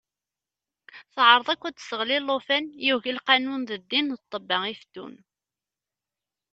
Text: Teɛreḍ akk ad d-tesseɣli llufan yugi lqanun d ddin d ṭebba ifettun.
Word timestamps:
Teɛreḍ 1.13 1.47
akk 1.53 1.63
ad 1.67 1.73
d-tesseɣli 1.75 2.17
llufan 2.21 2.65
yugi 2.87 3.11
lqanun 3.17 3.61
d 3.69 3.71
ddin 3.81 4.07
d 4.19 4.21
ṭebba 4.31 4.57
ifettun. 4.73 5.13